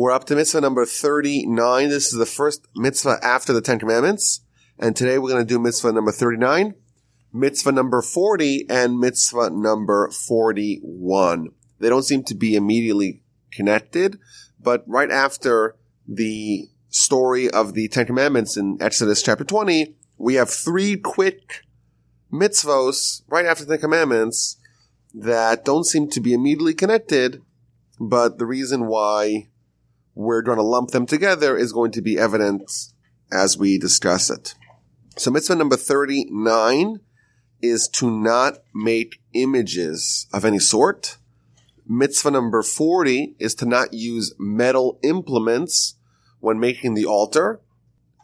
[0.00, 1.88] We're up to mitzvah number 39.
[1.88, 4.42] This is the first mitzvah after the Ten Commandments.
[4.78, 6.76] And today we're going to do mitzvah number 39,
[7.32, 11.48] mitzvah number 40, and mitzvah number 41.
[11.80, 14.20] They don't seem to be immediately connected,
[14.60, 15.74] but right after
[16.06, 21.64] the story of the Ten Commandments in Exodus chapter 20, we have three quick
[22.32, 24.58] mitzvos right after the commandments
[25.12, 27.42] that don't seem to be immediately connected,
[27.98, 29.48] but the reason why
[30.18, 32.68] we're going to lump them together is going to be evident
[33.30, 34.56] as we discuss it.
[35.16, 36.98] So mitzvah number 39
[37.62, 41.18] is to not make images of any sort.
[41.86, 45.94] Mitzvah number 40 is to not use metal implements
[46.40, 47.60] when making the altar.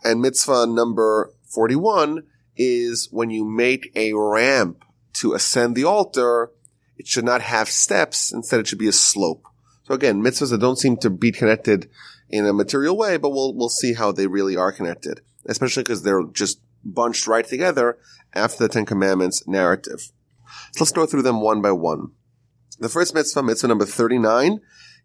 [0.03, 2.25] And mitzvah number 41
[2.57, 4.85] is when you make a ramp
[5.15, 6.51] to ascend the altar,
[6.97, 8.33] it should not have steps.
[8.33, 9.47] Instead, it should be a slope.
[9.85, 11.89] So again, mitzvahs that don't seem to be connected
[12.31, 16.03] in a material way, but we'll, we'll see how they really are connected, especially because
[16.03, 17.99] they're just bunched right together
[18.33, 20.11] after the Ten Commandments narrative.
[20.73, 22.13] So let's go through them one by one.
[22.79, 24.61] The first mitzvah, mitzvah number 39,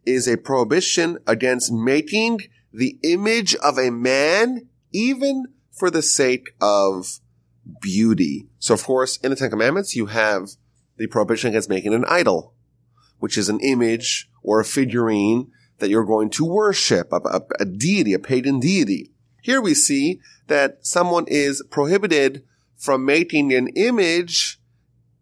[0.05, 2.39] is a prohibition against making
[2.73, 7.19] the image of a man even for the sake of
[7.81, 8.47] beauty.
[8.59, 10.49] So of course, in the Ten Commandments, you have
[10.97, 12.53] the prohibition against making an idol,
[13.19, 17.65] which is an image or a figurine that you're going to worship, a, a, a
[17.65, 19.11] deity, a pagan deity.
[19.41, 22.43] Here we see that someone is prohibited
[22.77, 24.59] from making an image,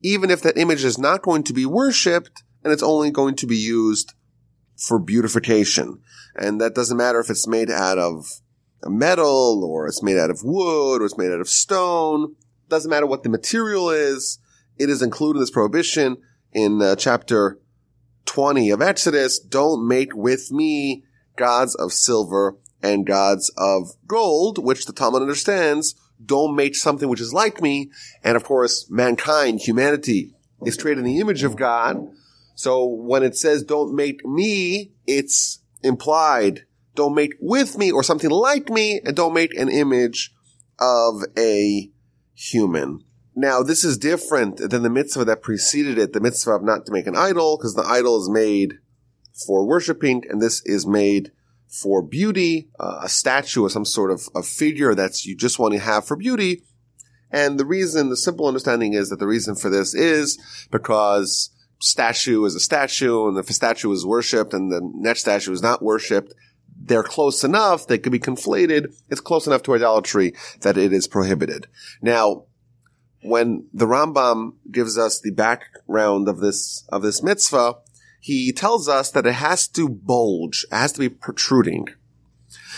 [0.02, 3.48] even if that image is not going to be worshipped and it's only going to
[3.48, 4.14] be used
[4.76, 6.00] for beautification.
[6.36, 8.28] And that doesn't matter if it's made out of
[8.86, 12.36] metal or it's made out of wood or it's made out of stone.
[12.70, 14.40] Doesn't matter what the material is.
[14.78, 16.18] It is included in this prohibition
[16.54, 17.60] in uh, chapter
[18.28, 19.40] 20 of Exodus.
[19.40, 21.04] Don't make with me
[21.36, 25.96] gods of silver and gods of gold, which the Talmud understands.
[26.24, 27.92] Don't make something which is like me.
[28.24, 30.34] And of course, mankind, humanity
[30.66, 32.08] is created in the image of God.
[32.56, 36.68] So when it says don't make me, it's implied
[36.98, 40.34] don't make with me or something like me and don't make an image
[40.80, 41.90] of a
[42.34, 43.04] human.
[43.40, 46.92] Now, this is different than the mitzvah that preceded it, the mitzvah of not to
[46.92, 48.80] make an idol, because the idol is made
[49.46, 51.32] for worshiping, and this is made
[51.68, 55.76] for beauty, uh, a statue or some sort of a figure that's you just want
[55.76, 56.64] to have for beauty.
[57.30, 60.40] And the reason, the simple understanding is that the reason for this is
[60.72, 65.52] because statue is a statue, and if a statue is worshipped and the next statue
[65.52, 66.34] is not worshipped,
[66.76, 68.96] they're close enough, they could be conflated.
[69.10, 71.68] It's close enough to idolatry that it is prohibited.
[72.02, 72.46] Now,
[73.22, 77.76] when the Rambam gives us the background of this, of this mitzvah,
[78.20, 81.88] he tells us that it has to bulge, it has to be protruding,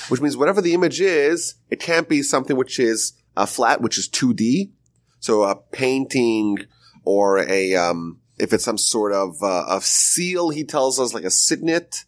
[0.09, 3.97] which means whatever the image is, it can't be something which is a flat, which
[3.97, 4.71] is 2D.
[5.19, 6.59] So a painting
[7.03, 11.23] or a, um, if it's some sort of, uh, of seal, he tells us like
[11.23, 12.05] a signet.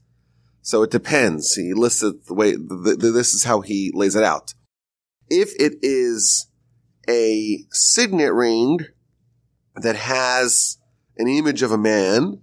[0.62, 1.56] So it depends.
[1.56, 4.54] He lists it the way, the, the, this is how he lays it out.
[5.30, 6.48] If it is
[7.08, 8.80] a signet ring
[9.76, 10.78] that has
[11.18, 12.42] an image of a man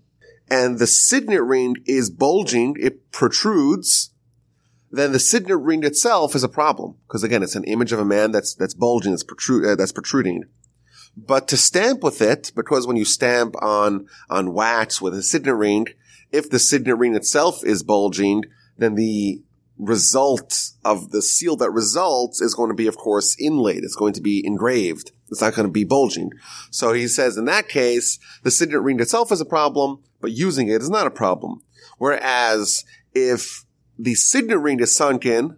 [0.51, 4.11] and the signet ring is bulging, it protrudes,
[4.91, 6.97] then the signet ring itself is a problem.
[7.07, 9.93] Because again, it's an image of a man that's, that's bulging, that's, protrude, uh, that's
[9.93, 10.45] protruding.
[11.17, 15.57] But to stamp with it, because when you stamp on, on wax with a signet
[15.57, 15.87] ring,
[16.31, 18.45] if the signet ring itself is bulging,
[18.79, 19.43] then the
[19.79, 23.85] result of the seal that results is going to be, of course, inlaid.
[23.85, 25.13] It's going to be engraved.
[25.31, 26.33] It's not going to be bulging.
[26.71, 30.69] So he says in that case, the signet ring itself is a problem, but using
[30.69, 31.63] it is not a problem.
[31.99, 32.85] Whereas
[33.15, 33.65] if
[33.99, 35.57] the signet ring is sunk in,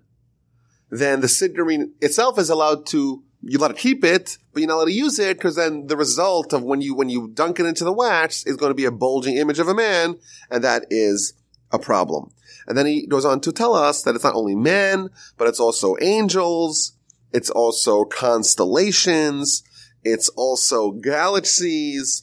[0.91, 4.69] then the signet ring itself is allowed to, you're allowed to keep it, but you're
[4.69, 7.61] not allowed to use it because then the result of when you, when you dunk
[7.61, 10.19] it into the wax is going to be a bulging image of a man,
[10.51, 11.35] and that is
[11.73, 12.31] a problem.
[12.67, 15.61] And then he goes on to tell us that it's not only men, but it's
[15.61, 16.93] also angels.
[17.33, 19.63] It's also constellations.
[20.05, 22.23] It's also galaxies.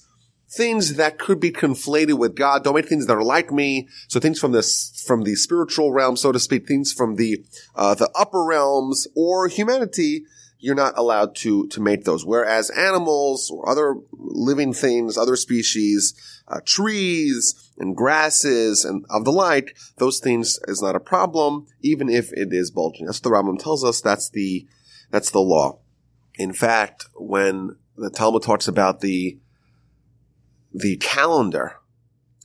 [0.50, 2.64] Things that could be conflated with God.
[2.64, 3.90] Don't make things that are like me.
[4.08, 7.44] So things from this, from the spiritual realm, so to speak, things from the,
[7.76, 10.24] uh, the upper realms or humanity,
[10.60, 12.26] you're not allowed to, to make those.
[12.26, 16.14] Whereas animals or other living things, other species,
[16.48, 22.10] uh, trees and grasses and of the like, those things is not a problem, even
[22.10, 23.06] if it is bulging.
[23.06, 24.02] That's what the Rambam tells us.
[24.02, 24.68] That's the,
[25.12, 25.80] that's the law.
[26.36, 29.40] In fact, when the Talmud talks about the,
[30.74, 31.78] the calendar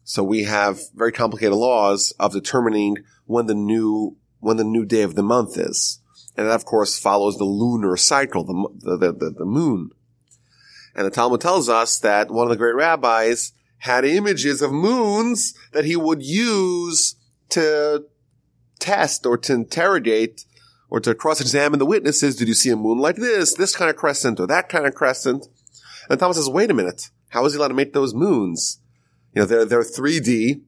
[0.04, 2.96] So we have very complicated laws of determining
[3.26, 6.00] when the new, when the new day of the month is.
[6.36, 9.90] And that of course follows the lunar cycle, the, the, the, the moon.
[10.94, 13.52] And the Talmud tells us that one of the great rabbis
[13.82, 17.16] had images of moons that he would use
[17.48, 18.04] to
[18.78, 20.44] test or to interrogate
[20.88, 22.36] or to cross-examine the witnesses.
[22.36, 24.94] Did you see a moon like this, this kind of crescent or that kind of
[24.94, 25.48] crescent?
[26.08, 27.10] And Tosfos says, wait a minute.
[27.30, 28.80] How is he allowed to make those moons?
[29.34, 30.60] You know, they're, they're 3D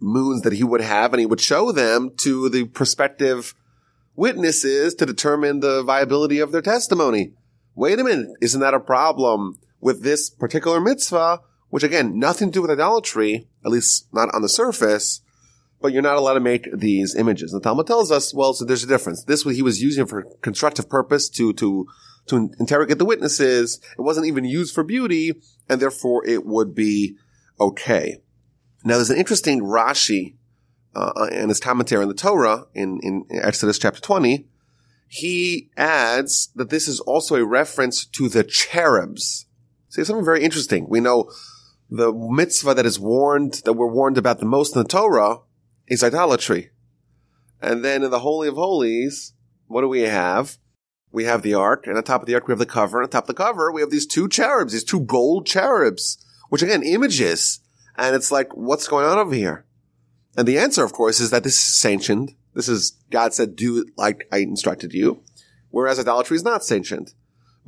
[0.00, 3.54] moons that he would have and he would show them to the prospective
[4.14, 7.32] witnesses to determine the viability of their testimony.
[7.74, 8.28] Wait a minute.
[8.40, 11.40] Isn't that a problem with this particular mitzvah?
[11.70, 15.20] Which again, nothing to do with idolatry, at least not on the surface,
[15.80, 17.52] but you're not allowed to make these images.
[17.52, 19.24] The Talmud tells us, well, so there's a difference.
[19.24, 21.86] This he was using for constructive purpose to, to,
[22.26, 23.80] to interrogate the witnesses.
[23.98, 25.32] It wasn't even used for beauty,
[25.68, 27.16] and therefore it would be
[27.58, 28.20] okay.
[28.84, 30.34] Now there's an interesting Rashi,
[30.94, 34.46] uh, in his commentary on the Torah in, in Exodus chapter 20.
[35.06, 39.46] He adds that this is also a reference to the cherubs.
[39.88, 40.88] See, something very interesting.
[40.88, 41.30] We know
[41.90, 45.38] the mitzvah that is warned, that we're warned about the most in the Torah
[45.88, 46.70] is idolatry.
[47.60, 49.34] And then in the Holy of Holies,
[49.66, 50.58] what do we have?
[51.12, 53.04] We have the ark, and on top of the ark we have the cover, and
[53.04, 56.62] on top of the cover we have these two cherubs, these two gold cherubs, which
[56.62, 57.58] again, images.
[57.96, 59.66] And it's like, what's going on over here?
[60.36, 62.34] And the answer, of course, is that this is sanctioned.
[62.54, 65.22] This is, God said, do it like I instructed you.
[65.70, 67.14] Whereas idolatry is not sanctioned.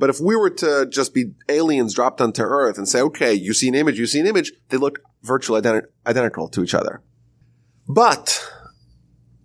[0.03, 3.53] But if we were to just be aliens dropped onto earth and say, okay, you
[3.53, 7.01] see an image, you see an image, they look virtually ident- identical to each other.
[7.87, 8.45] But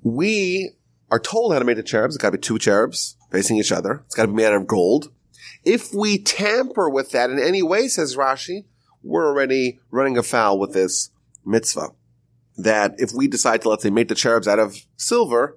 [0.02, 0.72] we
[1.12, 2.16] are told how to make the cherubs.
[2.16, 4.02] It's got to be two cherubs facing each other.
[4.06, 5.12] It's got to be made out of gold.
[5.62, 8.64] If we tamper with that in any way, says Rashi,
[9.05, 11.10] we're already running afoul with this
[11.46, 11.90] mitzvah.
[12.56, 15.56] That if we decide to, let's say, make the cherubs out of silver,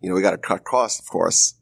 [0.00, 1.54] you know, we got to cut costs, of course.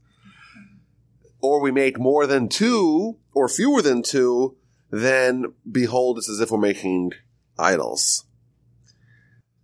[1.41, 4.57] Or we make more than two or fewer than two,
[4.91, 7.13] then behold, it's as if we're making
[7.59, 8.25] idols.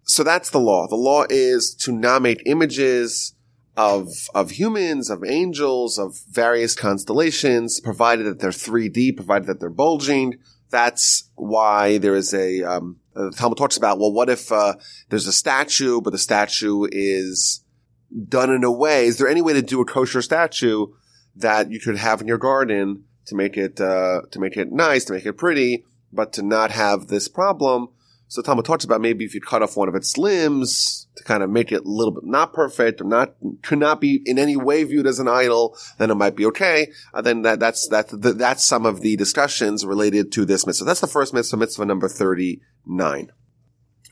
[0.04, 0.86] So that's the law.
[0.86, 3.34] The law is to not make images
[3.76, 9.70] of, of humans, of angels, of various constellations, provided that they're 3D, provided that they're
[9.70, 10.38] bulging.
[10.70, 14.74] That's why there is a, um, the Talmud talks about, well, what if, uh,
[15.08, 17.64] there's a statue, but the statue is
[18.28, 20.86] done in a way, is there any way to do a kosher statue
[21.36, 25.04] that you could have in your garden to make it, uh, to make it nice,
[25.06, 27.88] to make it pretty, but to not have this problem?
[28.26, 31.42] So Talmud talks about maybe if you cut off one of its limbs to kind
[31.42, 34.56] of make it a little bit not perfect or not could not be in any
[34.56, 36.90] way viewed as an idol, then it might be okay.
[37.12, 40.84] Uh, then that that's that that's some of the discussions related to this mitzvah.
[40.84, 43.30] That's the first mitzvah, mitzvah number thirty nine.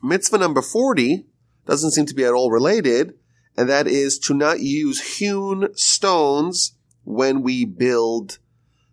[0.03, 1.27] Mitzvah number forty
[1.67, 3.15] doesn't seem to be at all related,
[3.57, 8.39] and that is to not use hewn stones when we build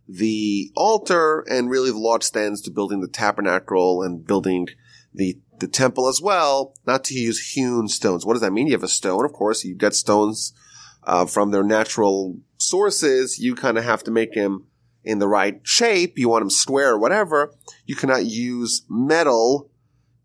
[0.08, 4.68] the altar and really the law stands to building the tabernacle and building
[5.14, 8.26] the the temple as well, not to use hewn stones.
[8.26, 8.68] What does that mean?
[8.68, 10.54] You have a stone, of course, you get stones
[11.04, 13.40] uh, from their natural sources.
[13.40, 14.68] You kind of have to make them
[15.04, 16.18] in the right shape.
[16.18, 17.54] You want them square or whatever.
[17.86, 19.70] You cannot use metal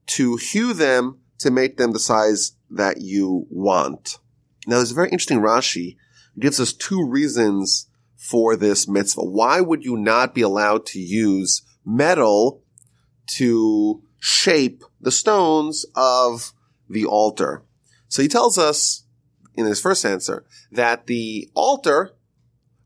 [0.06, 4.18] to hew them to make them the size that you want.
[4.66, 5.96] Now, there's a very interesting Rashi
[6.38, 9.24] gives us two reasons for this mitzvah.
[9.24, 12.62] Why would you not be allowed to use metal
[13.26, 16.52] to shape the stones of
[16.88, 17.62] the altar.
[18.08, 19.04] So he tells us
[19.54, 22.14] in his first answer that the altar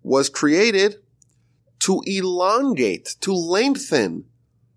[0.02, 0.96] was created
[1.80, 4.24] to elongate, to lengthen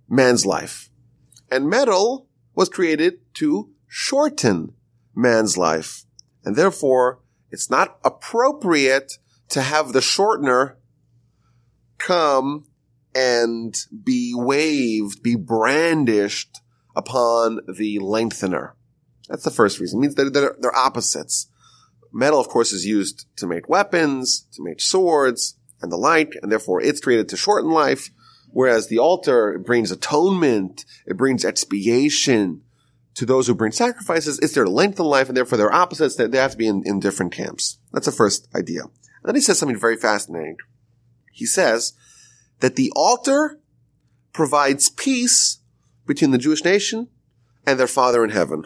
[0.07, 0.89] man's life.
[1.49, 4.73] And metal was created to shorten
[5.15, 6.05] man's life.
[6.45, 7.20] And therefore,
[7.51, 9.13] it's not appropriate
[9.49, 10.75] to have the shortener
[11.97, 12.65] come
[13.13, 16.61] and be waved, be brandished
[16.95, 18.75] upon the lengthener.
[19.27, 19.99] That's the first reason.
[19.99, 21.47] It means that they're, they're opposites.
[22.13, 26.51] Metal, of course, is used to make weapons, to make swords, and the like, and
[26.51, 28.09] therefore it's created to shorten life.
[28.49, 32.61] Whereas the altar brings atonement, it brings expiation
[33.15, 34.39] to those who bring sacrifices.
[34.39, 36.15] It's their length lengthen life, and therefore they're opposites.
[36.15, 37.79] They, have to be in, in different camps.
[37.91, 38.83] That's the first idea.
[38.83, 38.91] And
[39.23, 40.57] then he says something very fascinating.
[41.31, 41.93] He says
[42.59, 43.59] that the altar
[44.33, 45.59] provides peace
[46.05, 47.09] between the Jewish nation
[47.65, 48.65] and their Father in heaven.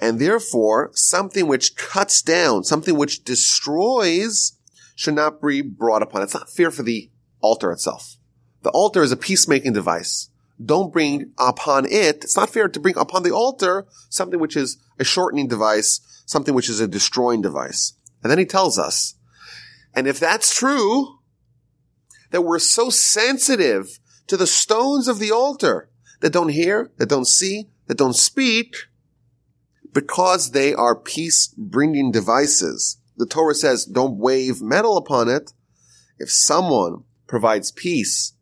[0.00, 4.58] And therefore, something which cuts down, something which destroys
[4.96, 6.22] should not be brought upon.
[6.22, 8.16] It's not fair for the altar itself.
[8.62, 10.30] The altar is a peacemaking device.
[10.62, 14.78] Don't bring upon it, it's not fair to bring upon the altar something which is
[14.98, 17.94] a shortening device, something which is a destroying device.
[18.22, 19.14] And then he tells us,
[19.94, 21.18] and if that's true,
[22.30, 25.88] that we're so sensitive to the stones of the altar
[26.20, 28.74] that don't hear, that don't see, that don't speak,
[29.92, 32.98] because they are peace bringing devices.
[33.16, 35.52] The Torah says don't wave metal upon it.
[36.18, 38.33] If someone provides peace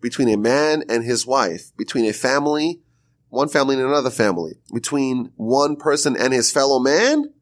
[0.00, 2.80] between a man and his wife, between a family,
[3.28, 7.32] one family and another family, between one person and his fellow man,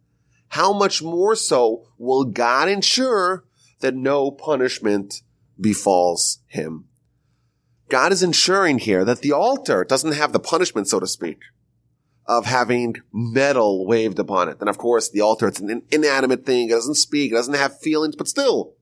[0.49, 3.45] how much more so will God ensure
[3.81, 5.23] that no punishment
[5.61, 6.87] befalls him?
[7.89, 11.41] God is ensuring here that the altar doesn't have the punishment, so to speak,
[12.27, 14.57] of having metal waved upon it.
[14.61, 16.69] And of course, the altar, it's an inanimate thing.
[16.69, 17.33] It doesn't speak.
[17.33, 18.75] It doesn't have feelings, but still,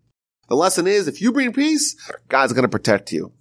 [0.49, 1.97] the lesson is if you bring peace,
[2.29, 3.33] God's going to protect you.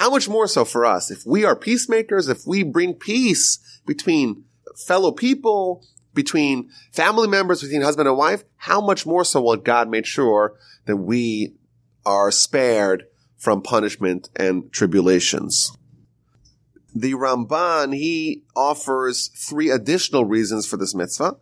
[0.00, 1.10] How much more so for us?
[1.10, 4.44] If we are peacemakers, if we bring peace between
[4.86, 9.90] fellow people, between family members, between husband and wife, how much more so will God
[9.90, 11.52] make sure that we
[12.06, 15.76] are spared from punishment and tribulations?
[16.94, 21.36] The Ramban, he offers three additional reasons for this mitzvah.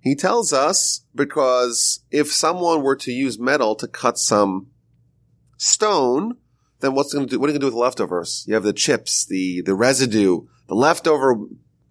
[0.00, 4.66] He tells us because if someone were to use metal to cut some
[5.58, 6.38] stone,
[6.80, 7.40] then what's going to do?
[7.40, 8.44] What are you going to do with the leftovers?
[8.46, 11.36] You have the chips, the the residue, the leftover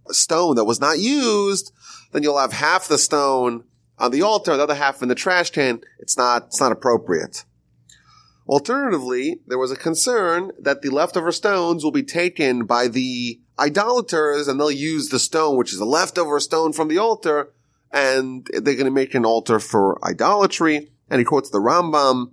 [0.10, 1.72] stone that was not used.
[2.12, 3.65] Then you'll have half the stone
[4.00, 5.82] on the altar, the other half in the trash can.
[6.00, 7.46] It's not it's not appropriate.
[8.48, 14.48] Alternatively, there was a concern that the leftover stones will be taken by the idolaters
[14.48, 17.51] and they'll use the stone, which is a leftover stone from the altar,
[17.91, 20.91] and they're going to make an altar for idolatry.
[21.10, 22.32] And he quotes the Rambam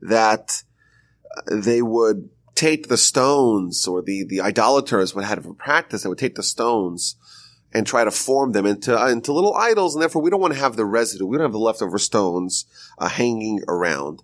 [0.00, 0.64] that
[1.50, 6.02] they would take the stones or the, the idolaters would have a practice.
[6.02, 7.16] They would take the stones
[7.72, 9.94] and try to form them into, uh, into little idols.
[9.94, 11.26] And therefore we don't want to have the residue.
[11.26, 12.66] We don't have the leftover stones
[12.98, 14.22] uh, hanging around.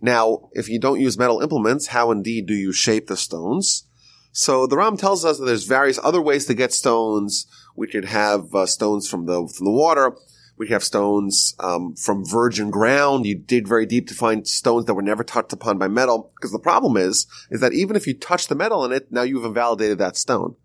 [0.00, 3.84] Now, if you don't use metal implements, how indeed do you shape the stones?
[4.32, 7.46] So the Ram tells us that there's various other ways to get stones.
[7.74, 10.14] We could have uh, stones from the from the water.
[10.58, 13.26] We have stones um, from virgin ground.
[13.26, 16.32] You dig very deep to find stones that were never touched upon by metal.
[16.36, 19.22] Because the problem is, is that even if you touch the metal in it, now
[19.22, 20.56] you've invalidated that stone.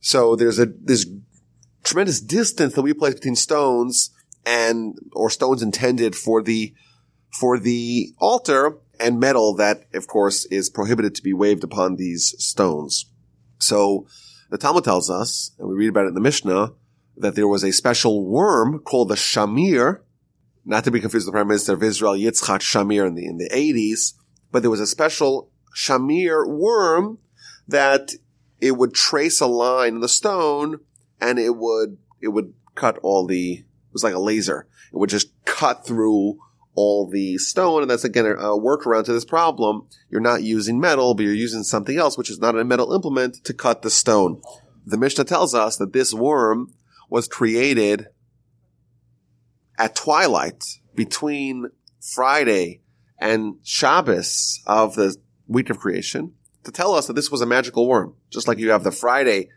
[0.00, 1.06] So there's a this
[1.84, 4.10] tremendous distance that we place between stones
[4.46, 6.74] and or stones intended for the
[7.38, 12.34] for the altar and metal that, of course, is prohibited to be waved upon these
[12.38, 13.06] stones.
[13.58, 14.06] So
[14.50, 16.72] the Talmud tells us, and we read about it in the Mishnah,
[17.20, 20.00] that there was a special worm called the Shamir,
[20.64, 23.38] not to be confused with the Prime Minister of Israel, Yitzchak Shamir in the, in
[23.38, 24.14] the 80s,
[24.50, 27.18] but there was a special Shamir worm
[27.68, 28.12] that
[28.60, 30.80] it would trace a line in the stone
[31.20, 34.66] and it would, it would cut all the, it was like a laser.
[34.92, 36.38] It would just cut through
[36.74, 37.82] all the stone.
[37.82, 39.86] And that's again a, workaround to this problem.
[40.08, 43.44] You're not using metal, but you're using something else, which is not a metal implement
[43.44, 44.40] to cut the stone.
[44.86, 46.72] The Mishnah tells us that this worm
[47.10, 48.06] was created
[49.78, 50.64] at twilight
[50.94, 51.66] between
[52.00, 52.80] Friday
[53.18, 57.86] and Shabbos of the week of creation to tell us that this was a magical
[57.86, 58.14] worm.
[58.30, 59.48] Just like you have the Friday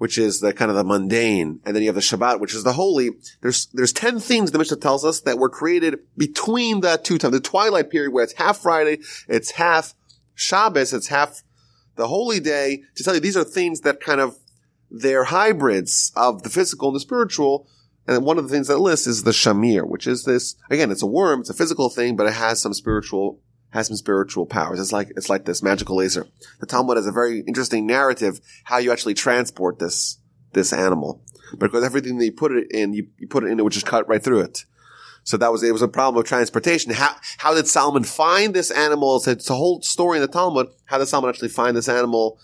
[0.00, 2.64] which is the kind of the mundane, and then you have the Shabbat, which is
[2.64, 3.10] the holy.
[3.42, 7.34] There's there's ten things the Mishnah tells us that were created between the two times,
[7.34, 9.94] the twilight period where it's half Friday, it's half
[10.34, 11.42] Shabbos, it's half
[11.96, 12.80] the holy day.
[12.94, 14.38] To tell you these are things that kind of
[14.90, 17.68] they're hybrids of the physical and the spiritual.
[18.06, 21.02] And one of the things that lists is the shamir, which is this again, it's
[21.02, 24.80] a worm, it's a physical thing, but it has some spiritual has some spiritual powers.
[24.80, 26.26] It's like, it's like this magical laser.
[26.58, 30.18] The Talmud has a very interesting narrative how you actually transport this,
[30.52, 31.22] this animal.
[31.56, 33.86] Because everything that you put it in, you, you put it in, it would just
[33.86, 34.64] cut right through it.
[35.22, 36.92] So that was, it was a problem of transportation.
[36.92, 39.16] How, how did Solomon find this animal?
[39.16, 40.68] It's a, it's a whole story in the Talmud.
[40.86, 42.40] How did Solomon actually find this animal?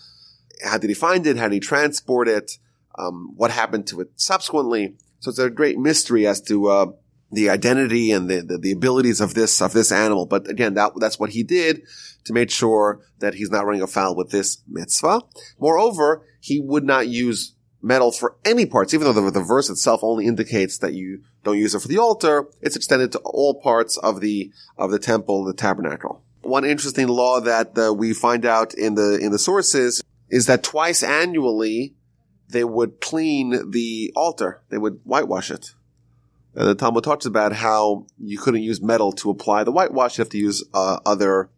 [0.63, 1.37] How did he find it?
[1.37, 2.57] How did he transport it?
[2.97, 4.95] Um, what happened to it subsequently?
[5.19, 6.85] So it's a great mystery as to, uh,
[7.31, 10.25] the identity and the, the, the, abilities of this, of this animal.
[10.25, 11.81] But again, that, that's what he did
[12.23, 15.21] to make sure that he's not running afoul with this mitzvah.
[15.59, 20.01] Moreover, he would not use metal for any parts, even though the, the verse itself
[20.03, 22.47] only indicates that you don't use it for the altar.
[22.61, 26.23] It's extended to all parts of the, of the temple the tabernacle.
[26.41, 30.63] One interesting law that uh, we find out in the, in the sources is that
[30.63, 31.95] twice annually
[32.49, 34.61] they would clean the altar.
[34.69, 35.73] They would whitewash it.
[36.55, 40.17] Uh, the Talmud talks about how you couldn't use metal to apply the whitewash.
[40.17, 41.49] You have to use uh, other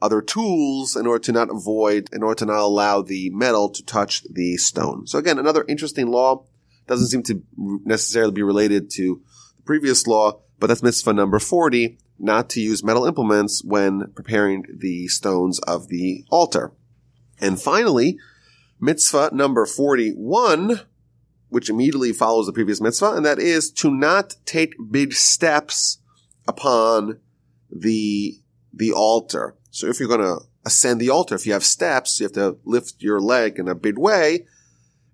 [0.00, 3.84] other tools in order to not avoid, in order to not allow the metal to
[3.84, 5.06] touch the stone.
[5.06, 6.44] So again, another interesting law
[6.86, 7.42] doesn't seem to
[7.84, 9.20] necessarily be related to
[9.56, 14.64] the previous law, but that's mitzvah number 40, not to use metal implements when preparing
[14.72, 16.72] the stones of the altar.
[17.40, 18.18] And finally,
[18.80, 20.80] mitzvah number 41,
[21.48, 25.98] which immediately follows the previous mitzvah, and that is to not take big steps
[26.46, 27.20] upon
[27.70, 28.40] the,
[28.72, 29.56] the altar.
[29.70, 32.58] So if you're going to ascend the altar, if you have steps, you have to
[32.64, 34.46] lift your leg in a big way,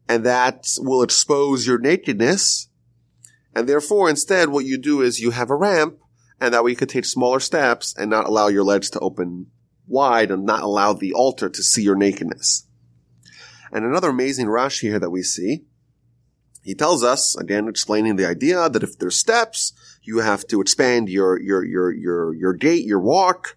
[0.08, 2.68] and that will expose your nakedness.
[3.54, 5.98] And therefore, instead, what you do is you have a ramp,
[6.40, 9.46] and that way you could take smaller steps and not allow your legs to open
[9.86, 12.66] wide and not allow the altar to see your nakedness.
[13.72, 15.64] And another amazing Rashi here that we see,
[16.62, 19.72] he tells us, again, explaining the idea that if there's steps,
[20.02, 23.56] you have to expand your, your, your, your, your gait, your walk.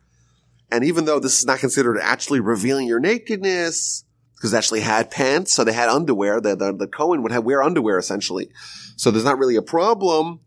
[0.72, 4.04] And even though this is not considered actually revealing your nakedness,
[4.36, 7.44] because they actually had pants, so they had underwear, the, the, the Cohen would have
[7.44, 8.50] wear underwear essentially.
[8.96, 10.42] So there's not really a problem,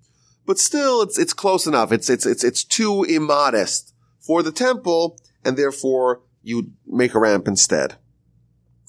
[0.47, 1.93] but still it's, it's close enough.
[1.93, 7.49] It's, it's, it's, it's too immodest for the temple, and therefore you make a ramp
[7.49, 7.97] instead.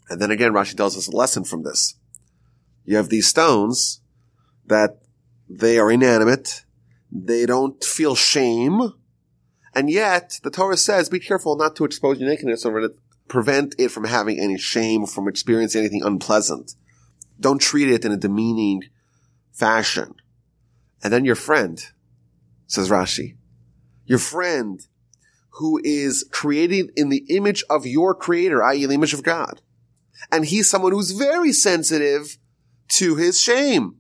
[0.10, 1.96] And then again, Rashi tells us a lesson from this.
[2.86, 4.02] You have these stones
[4.66, 5.02] that
[5.50, 6.66] they are inanimate.
[7.12, 8.94] They don't feel shame.
[9.74, 12.94] And yet the Torah says, be careful not to expose your nakedness to
[13.28, 16.76] prevent it from having any shame, or from experiencing anything unpleasant.
[17.40, 18.84] Don't treat it in a demeaning
[19.54, 20.16] fashion.
[21.04, 21.82] And then your friend,
[22.68, 23.38] says Rashi,
[24.06, 24.86] your friend
[25.56, 28.86] who is created in the image of your creator, i.e.
[28.86, 29.62] the image of God.
[30.32, 32.38] And he's someone who's very sensitive
[32.94, 33.98] to his shame.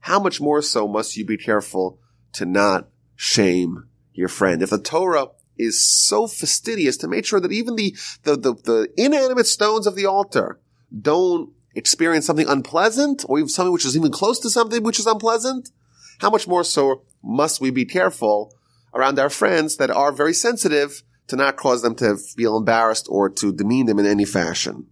[0.00, 1.98] How much more so must you be careful
[2.32, 4.62] to not shame your friend?
[4.62, 8.88] If the Torah is so fastidious to make sure that even the, the, the, the
[8.96, 10.60] inanimate stones of the altar
[11.00, 15.06] don't experience something unpleasant or even something which is even close to something which is
[15.06, 15.70] unpleasant,
[16.18, 18.52] how much more so must we be careful
[18.94, 23.28] around our friends that are very sensitive to not cause them to feel embarrassed or
[23.28, 24.86] to demean them in any fashion.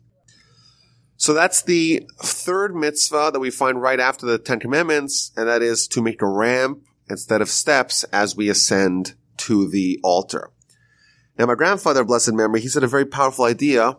[1.16, 5.62] So that's the third mitzvah that we find right after the Ten Commandments, and that
[5.62, 10.50] is to make a ramp instead of steps as we ascend to the altar.
[11.38, 13.98] Now, my grandfather, blessed memory, he said a very powerful idea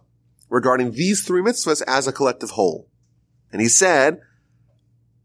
[0.49, 2.89] regarding these three mitzvahs as a collective whole.
[3.51, 4.19] And he said,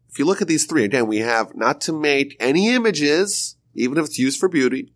[0.09, 3.99] if you look at these three, again, we have not to make any images, even
[3.99, 4.93] if it's used for beauty,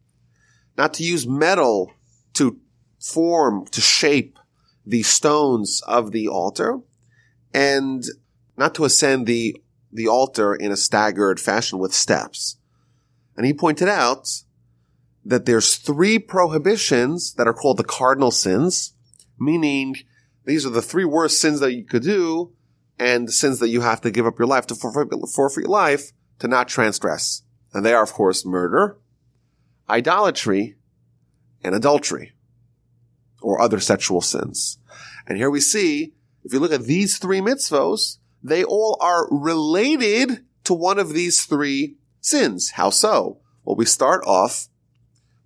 [0.77, 1.93] not to use metal
[2.35, 2.59] to
[2.99, 4.39] form, to shape
[4.85, 6.81] the stones of the altar,
[7.55, 8.05] and
[8.57, 9.57] not to ascend the,
[9.93, 12.57] the altar in a staggered fashion with steps.
[13.37, 14.29] And he pointed out
[15.25, 18.95] that there's three prohibitions that are called the cardinal sins,
[19.39, 19.97] meaning
[20.45, 22.53] these are the three worst sins that you could do
[22.99, 26.13] and the sins that you have to give up your life to forfeit your life
[26.41, 27.43] to not transgress.
[27.73, 28.99] And they are, of course, murder,
[29.89, 30.77] idolatry,
[31.65, 32.33] and adultery,
[33.41, 34.79] or other sexual sins.
[35.27, 36.13] And here we see
[36.45, 41.45] if you look at these three mitzvos, they all are related to one of these
[41.45, 42.71] three sins.
[42.71, 43.41] How so?
[43.65, 44.69] Well, we start off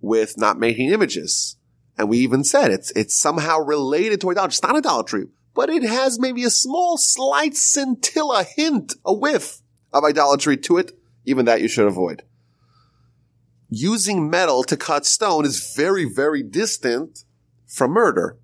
[0.01, 1.57] with not making images.
[1.97, 4.51] And we even said it's, it's somehow related to idolatry.
[4.53, 9.61] It's not idolatry, but it has maybe a small, slight scintilla hint, a whiff
[9.91, 10.91] of idolatry to it.
[11.27, 12.23] Even that you should avoid.
[13.69, 17.25] Using metal to cut stone is very, very distant
[17.67, 18.37] from murder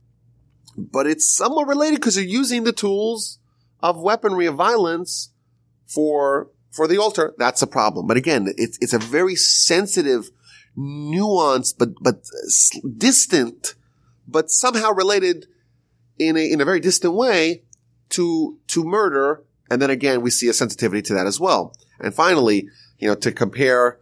[0.76, 3.40] but it's somewhat related because you're using the tools
[3.82, 5.32] of weaponry of violence
[5.88, 7.34] for for the altar.
[7.38, 8.08] That's a problem.
[8.08, 10.30] But again, it's it's a very sensitive,
[10.78, 12.24] nuanced, but but
[12.98, 13.76] distant,
[14.28, 15.48] but somehow related
[16.18, 17.64] in a in a very distant way
[18.10, 19.44] to to murder.
[19.70, 21.76] And then again, we see a sensitivity to that as well.
[22.04, 22.68] And finally,
[23.00, 24.00] you know, to compare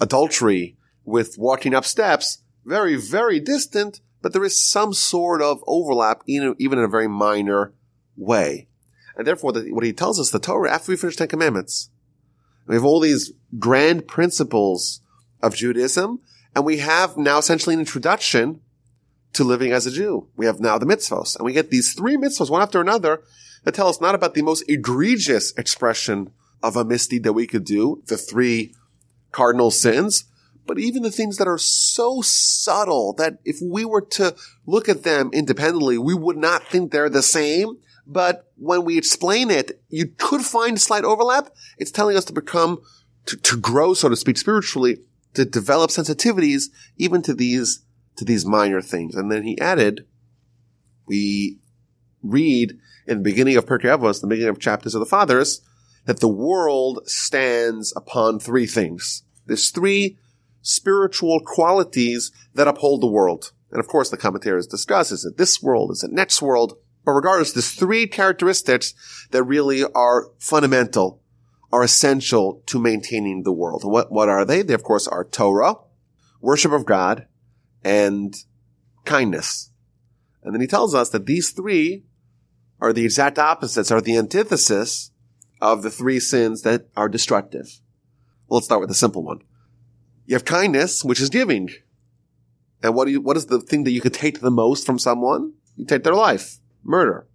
[0.00, 6.22] adultery with walking up steps, very very distant, but there is some sort of overlap,
[6.26, 7.72] even in a very minor
[8.16, 8.68] way.
[9.16, 11.90] And therefore, what he tells us, the Torah, after we finish Ten Commandments,
[12.66, 15.00] we have all these grand principles
[15.42, 16.20] of Judaism,
[16.54, 18.60] and we have now essentially an introduction
[19.32, 20.28] to living as a Jew.
[20.36, 23.22] We have now the mitzvos, and we get these three mitzvos, one after another,
[23.64, 26.30] that tell us not about the most egregious expression
[26.62, 28.74] of a misdeed that we could do, the three
[29.32, 30.24] cardinal sins,
[30.66, 34.34] but even the things that are so subtle that if we were to
[34.66, 37.78] look at them independently, we would not think they're the same.
[38.06, 41.50] But when we explain it, you could find slight overlap.
[41.78, 42.80] It's telling us to become,
[43.26, 44.98] to, to grow, so to speak, spiritually,
[45.34, 46.64] to develop sensitivities
[46.96, 47.82] even to these
[48.16, 49.14] to these minor things.
[49.14, 50.04] And then he added,
[51.06, 51.60] we
[52.22, 55.60] read in the beginning of Pirkei Avos, the beginning of chapters of the fathers,
[56.08, 59.24] that the world stands upon three things.
[59.44, 60.16] There's three
[60.62, 63.52] spiritual qualities that uphold the world.
[63.70, 65.90] And of course, the commentaries discuss, is it this world?
[65.90, 66.78] Is it next world?
[67.04, 68.94] But regardless, there's three characteristics
[69.32, 71.20] that really are fundamental,
[71.70, 73.82] are essential to maintaining the world.
[73.82, 74.62] And what, what are they?
[74.62, 75.74] They, of course, are Torah,
[76.40, 77.26] worship of God,
[77.84, 78.34] and
[79.04, 79.72] kindness.
[80.42, 82.04] And then he tells us that these three
[82.80, 85.10] are the exact opposites, are the antithesis
[85.60, 87.80] of the three sins that are destructive.
[88.48, 89.40] Well, let's start with the simple one.
[90.26, 91.70] You have kindness, which is giving.
[92.82, 94.98] And what do you, what is the thing that you could take the most from
[94.98, 95.54] someone?
[95.76, 96.58] You take their life.
[96.82, 97.26] Murder.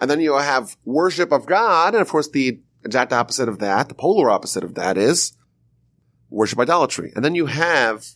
[0.00, 3.88] And then you have worship of God, and of course the exact opposite of that,
[3.88, 5.36] the polar opposite of that is
[6.30, 7.12] worship idolatry.
[7.14, 8.06] And then you have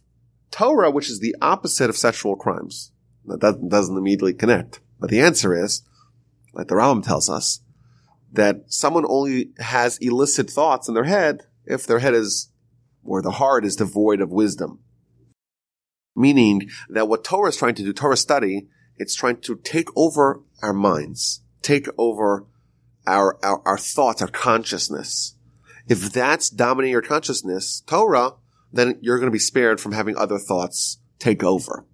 [0.51, 2.93] Torah, which is the opposite of sexual crimes.
[3.25, 4.81] That doesn't immediately connect.
[4.99, 5.83] But the answer is,
[6.53, 7.61] like the Rambam tells us,
[8.33, 12.51] that someone only has illicit thoughts in their head if their head is,
[13.05, 14.81] or the heart is devoid of wisdom.
[16.17, 20.43] Meaning that what Torah is trying to do, Torah study, it's trying to take over
[20.63, 22.47] our minds, take over
[23.07, 25.37] our, our, our thoughts, our consciousness.
[25.89, 28.35] If that's dominating your consciousness, Torah,
[28.73, 31.87] then you're going to be spared from having other thoughts take over.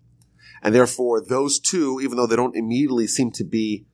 [0.62, 3.86] And therefore, those two, even though they don't immediately seem to be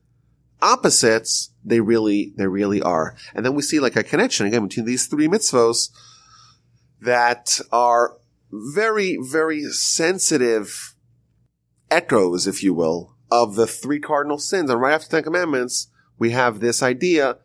[0.62, 3.16] opposites, they really, they really are.
[3.34, 5.90] And then we see like a connection again between these three mitzvos
[7.00, 8.16] that are
[8.52, 10.94] very, very sensitive
[11.90, 14.70] echoes, if you will, of the three cardinal sins.
[14.70, 17.38] And right after the Ten Commandments, we have this idea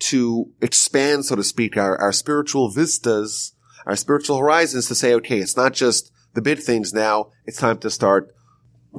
[0.00, 3.52] to expand, so to speak, our, our spiritual vistas,
[3.86, 7.30] our spiritual horizons to say, okay, it's not just the big things now.
[7.46, 8.34] It's time to start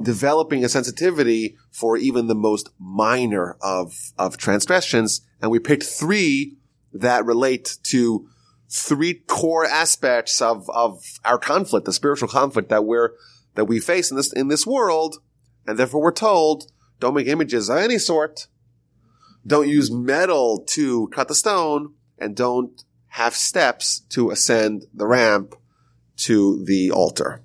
[0.00, 5.22] developing a sensitivity for even the most minor of, of transgressions.
[5.40, 6.56] And we picked three
[6.92, 8.28] that relate to
[8.68, 13.10] three core aspects of, of our conflict, the spiritual conflict that we're,
[13.54, 15.16] that we face in this, in this world.
[15.66, 18.46] And therefore we're told, don't make images of any sort.
[19.46, 25.54] Don't use metal to cut the stone and don't have steps to ascend the ramp
[26.16, 27.42] to the altar.